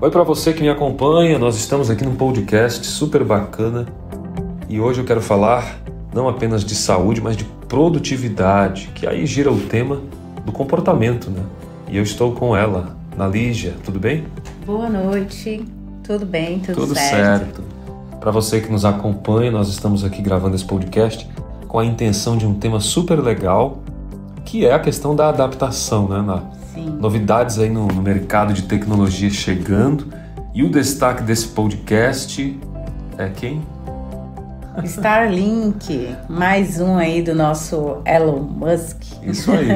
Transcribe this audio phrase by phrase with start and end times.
[0.00, 3.86] Oi para você que me acompanha, nós estamos aqui num podcast super bacana
[4.68, 5.80] e hoje eu quero falar
[6.14, 10.00] não apenas de saúde, mas de produtividade, que aí gira o tema
[10.44, 11.42] do comportamento, né?
[11.90, 14.24] E eu estou com ela, Nalígia, tudo bem?
[14.64, 15.64] Boa noite,
[16.04, 17.46] tudo bem, tudo, tudo certo.
[17.46, 17.73] certo.
[18.24, 21.28] Para você que nos acompanha, nós estamos aqui gravando esse podcast
[21.68, 23.80] com a intenção de um tema super legal,
[24.46, 26.42] que é a questão da adaptação, né, Ná?
[26.72, 26.96] Sim.
[26.98, 30.10] novidades aí no, no, mercado de tecnologia chegando.
[30.54, 32.58] E o destaque desse podcast
[33.18, 33.60] é quem?
[34.84, 39.02] Starlink, mais um aí do nosso Elon Musk.
[39.22, 39.68] Isso aí.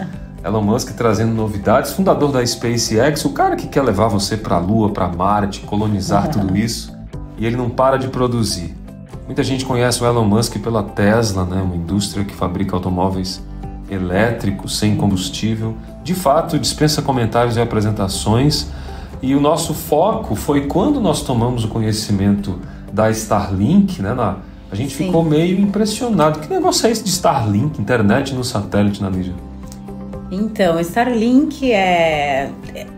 [0.42, 4.58] Elon Musk trazendo novidades, fundador da SpaceX, o cara que quer levar você para a
[4.58, 6.30] Lua, para Marte, colonizar uhum.
[6.30, 6.98] tudo isso,
[7.40, 8.76] e ele não para de produzir.
[9.26, 13.42] Muita gente conhece o Elon Musk pela Tesla, né, uma indústria que fabrica automóveis
[13.90, 15.74] elétricos sem combustível.
[16.04, 18.68] De fato, dispensa comentários e apresentações.
[19.22, 22.58] E o nosso foco foi quando nós tomamos o conhecimento
[22.92, 24.36] da Starlink, né, na,
[24.70, 25.06] a gente Sim.
[25.06, 26.40] ficou meio impressionado.
[26.40, 29.34] Que negócio é esse de Starlink, internet no satélite, na mídia?
[30.30, 32.50] Então, Starlink é.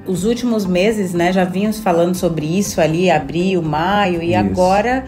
[0.06, 4.38] Os últimos meses, né, já vínhamos falando sobre isso ali, abril, maio, e isso.
[4.38, 5.06] agora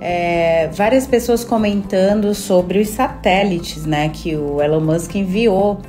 [0.00, 5.80] é, várias pessoas comentando sobre os satélites, né, que o Elon Musk enviou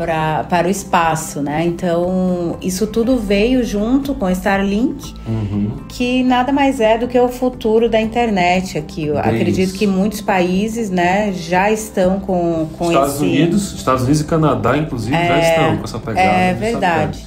[0.00, 1.62] pra, para o espaço, né?
[1.66, 5.72] Então, isso tudo veio junto com o Starlink, uhum.
[5.90, 9.08] que nada mais é do que o futuro da internet aqui.
[9.08, 13.24] Eu acredito que muitos países, né, já estão com, com Estados esse...
[13.24, 16.20] Unidos, Estados Unidos e Canadá, inclusive, é, já estão com essa pegada.
[16.26, 17.26] É verdade.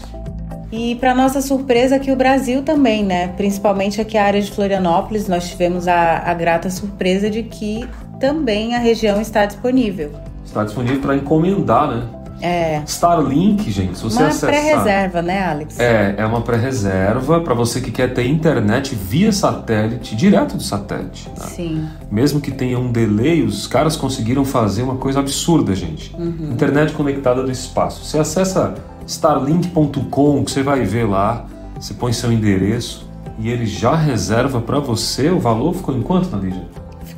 [0.72, 3.28] E para nossa surpresa aqui o Brasil também, né?
[3.38, 7.88] Principalmente aqui a área de Florianópolis, nós tivemos a, a grata surpresa de que
[8.20, 10.12] também a região está disponível.
[10.44, 12.23] Está disponível para encomendar, né?
[12.44, 12.84] É.
[12.86, 14.50] Starlink, gente, se você uma acessar...
[14.50, 15.80] pré-reserva, né, Alex?
[15.80, 21.30] É, é uma pré-reserva para você que quer ter internet via satélite, direto do satélite.
[21.30, 21.46] Né?
[21.48, 21.88] Sim.
[22.12, 26.14] Mesmo que tenha um delay, os caras conseguiram fazer uma coisa absurda, gente.
[26.18, 26.50] Uhum.
[26.52, 28.04] Internet conectada do espaço.
[28.04, 28.76] Você acessa
[29.08, 31.46] starlink.com, que você vai ver lá,
[31.80, 35.30] você põe seu endereço e ele já reserva para você.
[35.30, 36.62] O valor ficou em quanto, Nadija?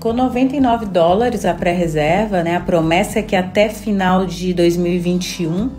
[0.06, 2.58] Ficou 99 dólares a pré-reserva, né?
[2.58, 5.72] A promessa é que até final de 2021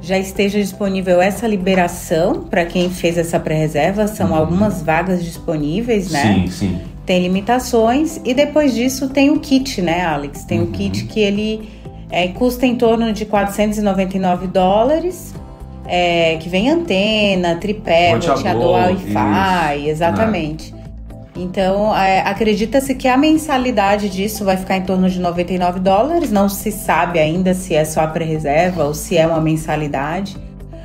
[0.00, 4.06] já esteja disponível essa liberação para quem fez essa pré-reserva.
[4.06, 4.36] São uhum.
[4.36, 6.22] algumas vagas disponíveis, né?
[6.22, 6.80] Sim, sim.
[7.04, 10.44] Tem limitações e depois disso tem o kit, né, Alex?
[10.44, 10.66] Tem uhum.
[10.66, 11.68] o kit que ele
[12.08, 15.34] é, custa em torno de 499 dólares.
[15.88, 20.72] É, que vem antena, tripé, roteador, Wi-Fi, exatamente.
[20.72, 20.81] Né?
[21.34, 26.30] Então, é, acredita-se que a mensalidade disso vai ficar em torno de 99 dólares.
[26.30, 30.36] Não se sabe ainda se é só a pré-reserva ou se é uma mensalidade.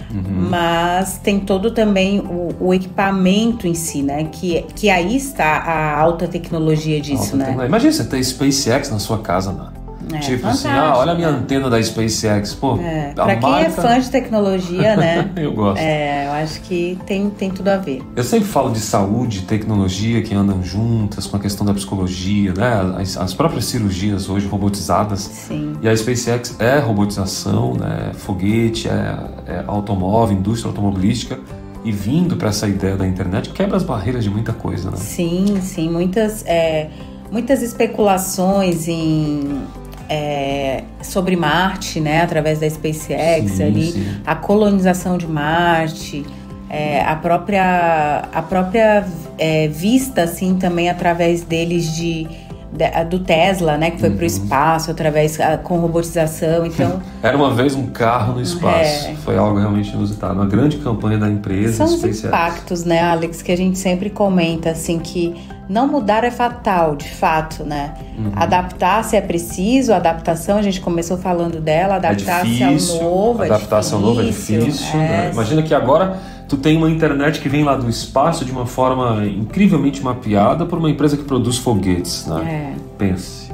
[0.10, 0.50] Uhum.
[0.50, 4.24] Mas tem todo também o, o, equipamento em si, né?
[4.32, 7.46] Que, que aí está a alta tecnologia disso, alta né?
[7.46, 7.68] Tecnologia.
[7.68, 9.68] Imagina você ter SpaceX na sua casa, né?
[10.14, 11.38] É, tipo assim, ah, olha a minha né?
[11.38, 12.54] antena da SpaceX.
[12.54, 13.68] Pô, é, pra quem é marca...
[13.68, 15.32] é fã de tecnologia, né?
[15.36, 15.80] eu gosto.
[15.80, 18.02] É, eu acho que tem, tem tudo a ver.
[18.16, 22.96] Eu sempre falo de saúde, tecnologia que andam juntas com a questão da psicologia, né?
[23.02, 25.20] As, as próprias cirurgias hoje robotizadas.
[25.20, 25.74] Sim.
[25.82, 28.12] E a SpaceX é robotização, né?
[28.14, 31.40] Foguete, é, é automóvel, indústria automobilística
[31.84, 34.98] e vindo para essa ideia da internet quebra as barreiras de muita coisa, né?
[34.98, 36.90] Sim, sim, muitas é,
[37.32, 39.62] muitas especulações em
[40.10, 44.22] é, sobre Marte, né, através da SpaceX sim, ali, sim.
[44.26, 46.26] a colonização de Marte,
[46.70, 49.06] é, a própria a própria
[49.38, 54.16] é, vista assim também através deles de, de do Tesla, né, que foi uhum.
[54.16, 56.66] para o espaço através com robotização.
[56.66, 59.08] Então era uma vez um carro no espaço.
[59.08, 59.16] É.
[59.24, 61.86] Foi algo realmente inusitado, uma grande campanha da empresa.
[61.86, 65.36] São os impactos, né, Alex, que a gente sempre comenta assim que
[65.70, 67.94] não mudar é fatal, de fato, né?
[68.18, 68.32] Uhum.
[68.36, 73.94] Adaptar-se é preciso, adaptação, a gente começou falando dela, é adaptar-se é ao novo adaptar-se
[73.94, 74.96] ao novo é difícil.
[74.96, 74.98] É...
[74.98, 75.30] Né?
[75.34, 76.18] Imagina que agora
[76.48, 80.80] tu tem uma internet que vem lá do espaço de uma forma incrivelmente mapeada por
[80.80, 82.74] uma empresa que produz foguetes, né?
[82.74, 82.98] É.
[82.98, 83.48] Pense.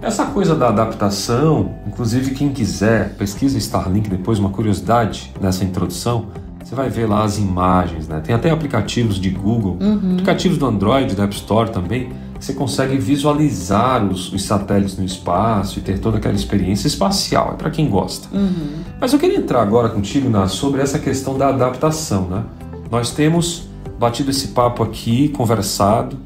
[0.00, 6.26] Essa coisa da adaptação, inclusive quem quiser, pesquisa Starlink depois, uma curiosidade nessa introdução,
[6.64, 8.20] você vai ver lá as imagens, né?
[8.20, 10.12] Tem até aplicativos de Google, uhum.
[10.12, 15.78] aplicativos do Android, da App Store também, você consegue visualizar os, os, satélites no espaço
[15.78, 18.28] e ter toda aquela experiência espacial, é para quem gosta.
[18.34, 18.82] Uhum.
[19.00, 22.42] Mas eu queria entrar agora contigo na, sobre essa questão da adaptação, né?
[22.90, 23.68] Nós temos
[23.98, 26.18] batido esse papo aqui, conversado,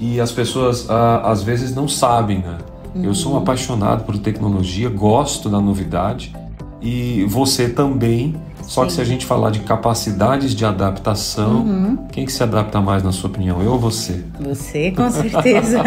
[0.00, 2.58] e as pessoas ah, às vezes não sabem, né?
[2.94, 3.04] Uhum.
[3.04, 3.42] Eu sou um uhum.
[3.42, 6.34] apaixonado por tecnologia, gosto da novidade
[6.80, 8.36] e você também.
[8.68, 8.86] Só Sim.
[8.88, 11.96] que se a gente falar de capacidades de adaptação, uhum.
[12.12, 14.22] quem que se adapta mais na sua opinião, eu ou você?
[14.38, 15.82] Você, com certeza.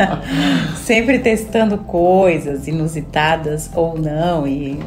[0.84, 4.80] Sempre testando coisas inusitadas ou não e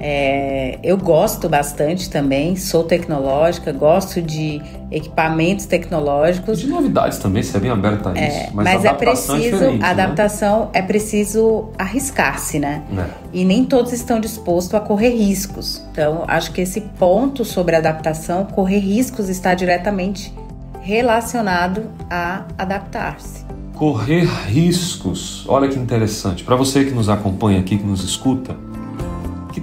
[0.00, 4.62] é, eu gosto bastante também, sou tecnológica, gosto de
[4.92, 6.60] equipamentos tecnológicos.
[6.60, 8.20] De novidades também, você é bem aberta a isso.
[8.22, 10.68] É, mas, mas é, é preciso, é a adaptação né?
[10.74, 12.82] é preciso arriscar-se, né?
[12.96, 13.06] É.
[13.32, 15.82] E nem todos estão dispostos a correr riscos.
[15.90, 20.32] Então, acho que esse ponto sobre adaptação, correr riscos, está diretamente
[20.80, 23.44] relacionado a adaptar-se.
[23.74, 26.44] Correr riscos, olha que interessante.
[26.44, 28.56] Para você que nos acompanha aqui, que nos escuta,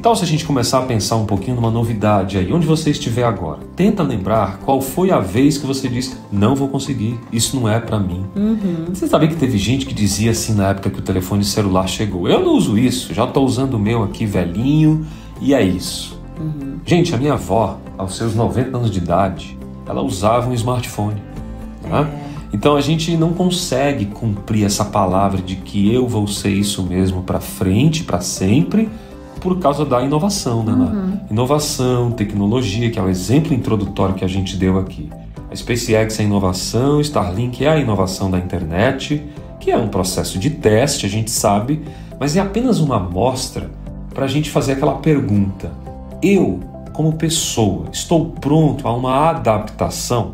[0.06, 3.24] tal se a gente começar a pensar um pouquinho numa novidade aí, onde você estiver
[3.24, 3.62] agora?
[3.76, 7.80] Tenta lembrar qual foi a vez que você disse: Não vou conseguir, isso não é
[7.80, 8.24] para mim.
[8.36, 8.86] Uhum.
[8.94, 12.30] Você sabia que teve gente que dizia assim na época que o telefone celular chegou:
[12.30, 15.08] Eu não uso isso, já tô usando o meu aqui velhinho
[15.42, 16.22] e é isso.
[16.40, 16.76] Uhum.
[16.86, 19.58] Gente, a minha avó, aos seus 90 anos de idade,
[19.88, 21.20] ela usava um smartphone.
[21.84, 22.22] Né?
[22.54, 27.24] Então a gente não consegue cumprir essa palavra de que eu vou ser isso mesmo
[27.24, 28.88] para frente, para sempre
[29.42, 30.72] por causa da inovação, né?
[30.72, 31.20] Uhum.
[31.30, 35.10] Inovação, tecnologia, que é o exemplo introdutório que a gente deu aqui.
[35.52, 39.24] A SpaceX é a inovação, Starlink é a inovação da internet,
[39.60, 41.82] que é um processo de teste, a gente sabe,
[42.20, 43.70] mas é apenas uma amostra
[44.14, 45.72] para a gente fazer aquela pergunta:
[46.22, 46.60] eu,
[46.94, 50.34] como pessoa, estou pronto a uma adaptação?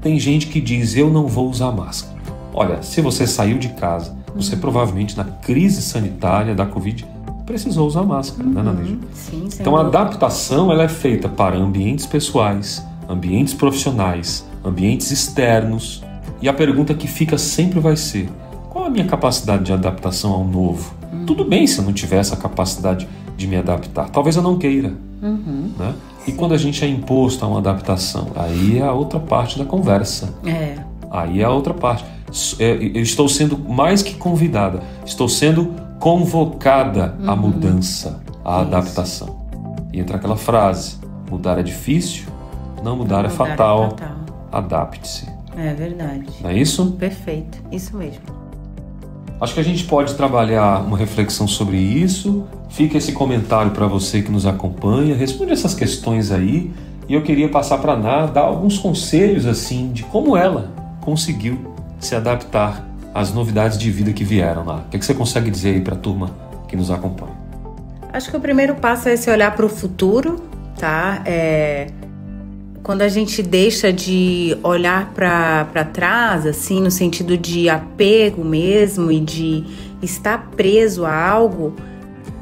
[0.00, 2.16] Tem gente que diz: eu não vou usar máscara.
[2.52, 4.60] Olha, se você saiu de casa, você uhum.
[4.60, 7.06] provavelmente na crise sanitária da Covid
[7.46, 8.66] precisou usar máscara, né, uhum.
[8.66, 8.98] né, Nadeja?
[9.14, 16.02] Sim, então a adaptação ela é feita para ambientes pessoais, ambientes profissionais, ambientes externos.
[16.42, 18.28] E a pergunta que fica sempre vai ser:
[18.68, 20.92] qual a minha capacidade de adaptação ao novo?
[21.12, 21.24] Uhum.
[21.24, 24.10] Tudo bem se eu não tiver essa capacidade de me adaptar.
[24.10, 24.92] Talvez eu não queira.
[25.22, 25.70] Uhum.
[25.78, 25.94] Né?
[26.26, 29.64] E quando a gente é imposto a uma adaptação, aí é a outra parte da
[29.64, 30.34] conversa.
[30.44, 30.74] É.
[31.10, 32.04] Aí é a outra parte.
[32.58, 37.30] É, eu estou sendo mais que convidada, estou sendo convocada uhum.
[37.30, 39.46] à mudança, à adaptação.
[39.92, 40.96] E entra aquela frase:
[41.30, 42.26] mudar é difícil,
[42.82, 43.84] não mudar, é, fatal.
[43.84, 44.16] é fatal.
[44.52, 45.26] Adapte-se.
[45.56, 46.26] É verdade.
[46.42, 46.92] Não é isso?
[46.92, 48.22] Perfeito, isso mesmo.
[49.40, 52.44] Acho que a gente pode trabalhar uma reflexão sobre isso.
[52.70, 56.72] Fica esse comentário para você que nos acompanha, responde essas questões aí.
[57.08, 60.72] E eu queria passar para Ná dar alguns conselhos assim de como ela
[61.02, 62.84] conseguiu se adaptar
[63.16, 64.76] as novidades de vida que vieram lá.
[64.86, 66.36] O que, é que você consegue dizer aí para a turma
[66.68, 67.34] que nos acompanha?
[68.12, 70.36] Acho que o primeiro passo é esse olhar para o futuro,
[70.78, 71.22] tá?
[71.24, 71.88] É,
[72.82, 79.18] quando a gente deixa de olhar para trás, assim, no sentido de apego mesmo e
[79.18, 79.64] de
[80.02, 81.74] estar preso a algo,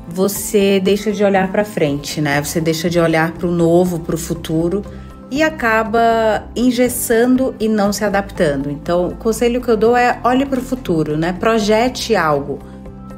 [0.08, 2.42] você deixa de olhar para frente, né?
[2.42, 4.82] Você deixa de olhar para o novo, para o futuro
[5.30, 8.70] e acaba engessando e não se adaptando.
[8.70, 11.32] Então, o conselho que eu dou é olhe para o futuro, né?
[11.32, 12.58] Projete algo.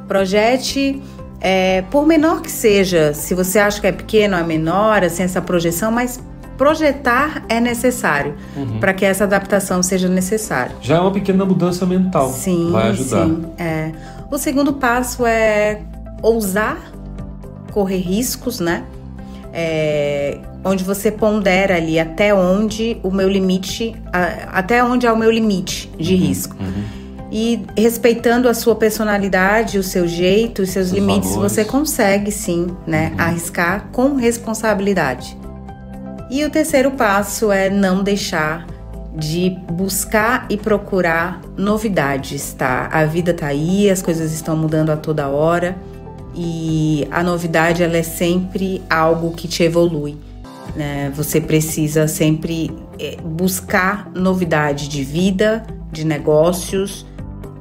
[0.07, 1.01] Projete,
[1.39, 5.41] é, por menor que seja, se você acha que é pequeno, é menor, assim, essa
[5.41, 6.19] projeção, mas
[6.57, 8.79] projetar é necessário uhum.
[8.79, 10.75] para que essa adaptação seja necessária.
[10.81, 12.31] Já é uma pequena mudança mental.
[12.31, 13.25] Sim, vai ajudar.
[13.25, 13.91] Sim, é.
[14.31, 15.81] O segundo passo é
[16.21, 16.91] ousar
[17.71, 18.83] correr riscos, né?
[19.53, 25.31] É, onde você pondera ali até onde o meu limite, até onde é o meu
[25.31, 26.55] limite de uhum, risco.
[26.59, 26.83] Uhum.
[27.31, 31.51] E respeitando a sua personalidade, o seu jeito, os seus, limites, valores.
[31.51, 33.21] você consegue sim, né, uhum.
[33.21, 35.37] arriscar com responsabilidade.
[36.29, 38.65] E o terceiro passo é não deixar
[39.15, 42.87] de buscar e procurar novidades, tá?
[42.91, 45.75] A vida tá aí, as coisas estão mudando a toda hora
[46.35, 50.15] e a novidade ela é sempre algo que te evolui.
[50.77, 51.11] Né?
[51.15, 57.03] Você precisa sempre eh, buscar novidade de vida, de negócios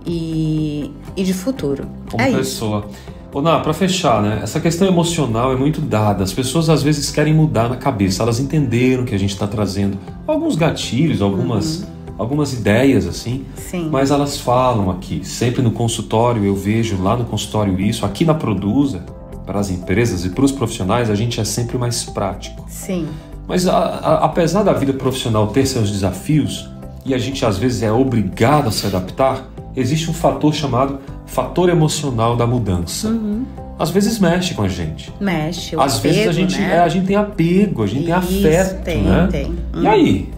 [0.05, 1.89] e, e de futuro.
[2.11, 2.87] Como é pessoa.
[3.35, 4.41] Ná, para fechar, né?
[4.43, 6.25] Essa questão emocional é muito dada.
[6.25, 8.23] As pessoas às vezes querem mudar na cabeça.
[8.23, 11.87] Elas entenderam que a gente está trazendo alguns gatilhos, algumas, uhum.
[12.19, 13.45] algumas ideias assim.
[13.57, 13.89] Sim.
[13.91, 15.23] Mas elas falam aqui.
[15.23, 18.07] Sempre no consultório eu vejo lá no consultório isso.
[18.07, 19.05] Aqui na Produza
[19.47, 22.67] para as empresas e para os profissionais, a gente é sempre mais prático.
[22.69, 23.07] Sim.
[23.47, 26.69] Mas a, a, apesar da vida profissional ter seus desafios
[27.05, 31.69] e a gente às vezes é obrigado a se adaptar, existe um fator chamado fator
[31.69, 33.09] emocional da mudança.
[33.09, 33.45] Uhum.
[33.79, 35.13] Às vezes mexe com a gente.
[35.21, 35.77] Mexe.
[35.79, 36.77] Às apego, vezes a gente, né?
[36.77, 39.29] é, a gente tem apego, a gente Isso, tem afeto, tem, né?
[39.31, 39.55] Tem.
[39.75, 40.31] E aí?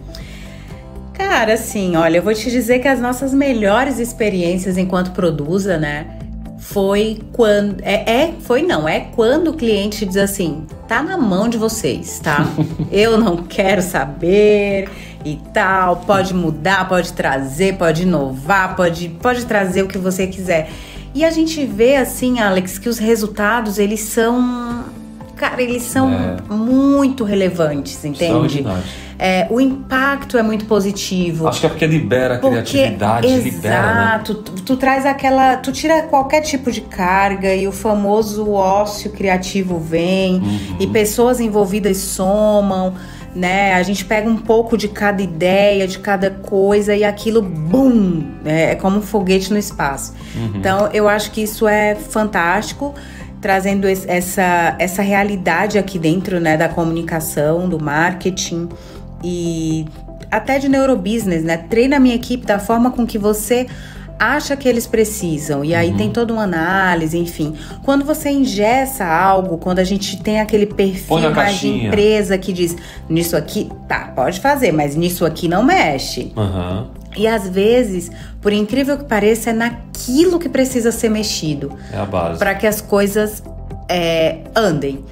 [1.13, 6.18] Cara, assim, olha, eu vou te dizer que as nossas melhores experiências enquanto produza, né?
[6.59, 7.81] Foi quando.
[7.81, 12.19] É, é, foi não, é quando o cliente diz assim: tá na mão de vocês,
[12.19, 12.45] tá?
[12.91, 14.89] eu não quero saber
[15.23, 15.97] e tal.
[15.97, 20.69] Pode mudar, pode trazer, pode inovar, pode, pode trazer o que você quiser.
[21.13, 24.85] E a gente vê assim, Alex, que os resultados eles são,
[25.35, 26.53] cara, eles são é.
[26.53, 28.63] muito relevantes, entende?
[29.21, 31.45] É, o impacto é muito positivo.
[31.45, 34.21] Acho que é porque libera a porque, criatividade, exato, libera, né?
[34.23, 39.77] Tu, tu traz aquela, tu tira qualquer tipo de carga e o famoso ócio criativo
[39.77, 40.77] vem uhum.
[40.79, 42.93] e pessoas envolvidas somam
[43.35, 43.73] né?
[43.73, 48.71] A gente pega um pouco de cada ideia, de cada coisa e aquilo, bum, é,
[48.71, 50.13] é como um foguete no espaço.
[50.35, 50.51] Uhum.
[50.55, 52.93] Então, eu acho que isso é fantástico,
[53.39, 58.67] trazendo essa, essa realidade aqui dentro, né, da comunicação, do marketing
[59.23, 59.85] e
[60.31, 61.57] até de neurobusiness, né?
[61.57, 63.67] Treina a minha equipe da forma com que você
[64.19, 65.63] acha que eles precisam.
[65.63, 65.97] E aí uhum.
[65.97, 67.55] tem toda uma análise, enfim.
[67.83, 72.75] Quando você ingessa algo, quando a gente tem aquele perfil mais de empresa que diz,
[73.07, 76.33] nisso aqui, tá, pode fazer, mas nisso aqui não mexe.
[76.35, 76.87] Uhum.
[77.15, 78.11] E às vezes,
[78.41, 81.71] por incrível que pareça, é naquilo que precisa ser mexido.
[81.91, 82.37] É a base.
[82.37, 83.41] Para que as coisas
[83.87, 85.03] é, andem.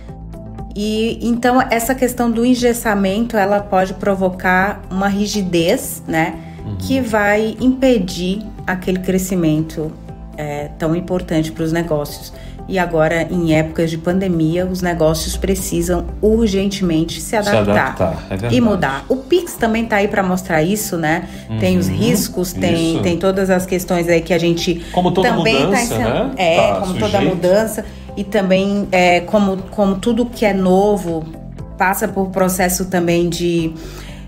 [0.79, 6.35] E então essa questão do engessamento, ela pode provocar uma rigidez, né?
[6.63, 6.75] Uhum.
[6.75, 9.91] Que vai impedir aquele crescimento
[10.37, 12.31] é, tão importante para os negócios.
[12.69, 18.53] E agora, em épocas de pandemia, os negócios precisam urgentemente se adaptar, se adaptar é
[18.53, 19.03] e mudar.
[19.09, 21.27] O Pix também está aí para mostrar isso, né?
[21.49, 21.95] Uhum, tem os uhum.
[21.95, 25.95] riscos, tem, tem todas as questões aí que a gente como toda também tá mudança,
[25.95, 26.31] tá né?
[26.35, 27.11] É, tá como sujeito.
[27.11, 27.85] toda mudança
[28.17, 31.23] e também é, como como tudo que é novo
[31.77, 33.71] passa por processo também de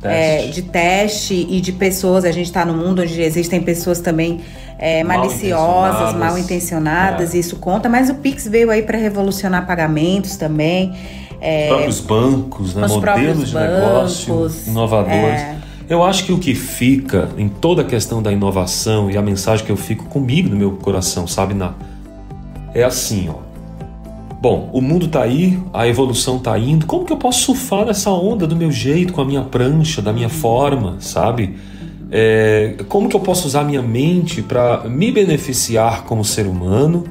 [0.04, 2.24] é, de teste e de pessoas.
[2.24, 4.42] A gente está no mundo onde existem pessoas também
[4.78, 7.40] é, maliciosas, mal intencionadas, é.
[7.40, 7.90] isso conta.
[7.90, 10.94] Mas o Pix veio aí para revolucionar pagamentos também.
[11.42, 12.88] É, os próprios bancos, né?
[12.88, 15.42] modelos de bancos, negócio inovadores.
[15.42, 15.56] É.
[15.90, 19.66] Eu acho que o que fica em toda a questão da inovação e a mensagem
[19.66, 21.74] que eu fico comigo no meu coração, sabe, na
[22.74, 23.49] é assim, ó.
[24.42, 26.86] Bom, o mundo está aí, a evolução está indo.
[26.86, 30.14] Como que eu posso surfar nessa onda do meu jeito, com a minha prancha, da
[30.14, 31.58] minha forma, sabe?
[32.10, 37.04] É, como que eu posso usar a minha mente para me beneficiar como ser humano,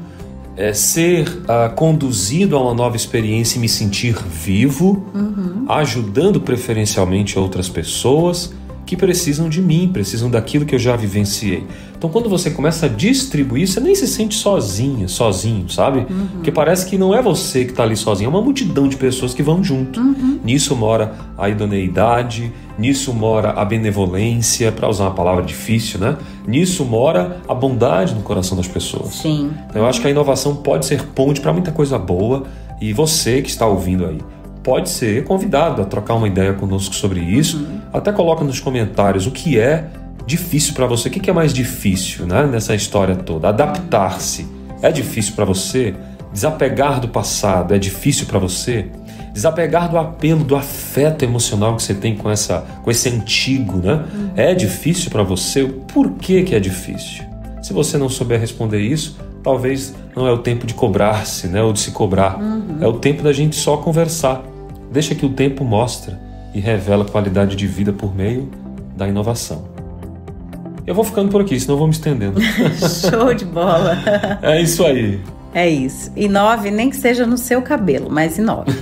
[0.56, 5.66] é, ser uh, conduzido a uma nova experiência e me sentir vivo, uhum.
[5.68, 8.52] ajudando preferencialmente outras pessoas
[8.84, 11.64] que precisam de mim, precisam daquilo que eu já vivenciei.
[11.98, 16.06] Então, quando você começa a distribuir, você nem se sente sozinha, sozinho, sabe?
[16.08, 16.28] Uhum.
[16.34, 19.34] Porque parece que não é você que está ali sozinho, é uma multidão de pessoas
[19.34, 19.98] que vão junto.
[19.98, 20.38] Uhum.
[20.44, 26.16] Nisso mora a idoneidade, nisso mora a benevolência, para usar uma palavra difícil, né?
[26.46, 29.14] Nisso mora a bondade no coração das pessoas.
[29.14, 29.50] Sim.
[29.68, 32.44] Então, eu acho que a inovação pode ser ponte para muita coisa boa
[32.80, 34.18] e você que está ouvindo aí
[34.62, 37.56] pode ser convidado a trocar uma ideia conosco sobre isso.
[37.56, 37.80] Uhum.
[37.90, 39.88] Até coloca nos comentários o que é
[40.28, 41.08] difícil para você.
[41.08, 43.48] O que é mais difícil né, nessa história toda?
[43.48, 44.46] Adaptar-se.
[44.80, 45.94] É difícil para você?
[46.32, 48.86] Desapegar do passado é difícil para você?
[49.32, 53.94] Desapegar do apelo, do afeto emocional que você tem com, essa, com esse antigo, né?
[53.94, 54.30] Uhum.
[54.36, 55.64] É difícil para você?
[55.64, 57.24] Por que, que é difícil?
[57.62, 61.62] Se você não souber responder isso, talvez não é o tempo de cobrar-se, né?
[61.62, 62.40] Ou de se cobrar.
[62.40, 62.78] Uhum.
[62.80, 64.42] É o tempo da gente só conversar
[64.90, 66.18] Deixa que o tempo mostra
[66.54, 68.50] e revela qualidade de vida por meio
[68.96, 69.77] da inovação.
[70.88, 72.40] Eu vou ficando por aqui, senão eu vou me estendendo.
[72.80, 73.98] Show de bola!
[74.40, 75.20] É isso aí.
[75.52, 76.10] É isso.
[76.16, 78.72] Inove, nem que seja no seu cabelo, mas inove.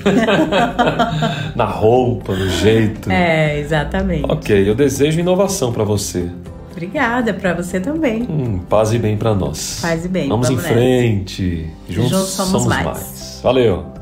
[1.56, 3.10] Na roupa, no jeito.
[3.10, 4.24] É, exatamente.
[4.30, 6.30] Ok, eu desejo inovação para você.
[6.70, 8.22] Obrigada, para você também.
[8.22, 9.80] Hum, paz e bem para nós.
[9.82, 10.28] Paz e bem.
[10.28, 11.66] Vamos, vamos em frente.
[11.88, 12.84] Juntos, Juntos somos, somos mais.
[12.84, 13.40] mais.
[13.42, 13.95] Valeu.